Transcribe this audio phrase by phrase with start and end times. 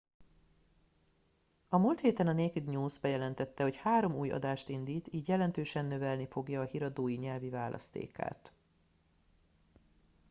[1.69, 6.27] a múlt héten a naked news bejelentette hogy három új adást indít így jelentősen növelni
[6.27, 8.51] fogja a híradói nyelvi választékát